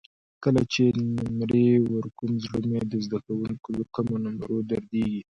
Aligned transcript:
کله 0.43 0.61
چې 0.73 0.83
نمرې 1.15 1.69
ورکوم 1.93 2.31
زړه 2.43 2.61
مې 2.69 2.81
د 2.91 2.93
زده 3.05 3.19
کوونکو 3.27 3.69
له 3.77 3.83
کمو 3.95 4.15
نمرو 4.25 4.57
دردېږي. 4.69 5.21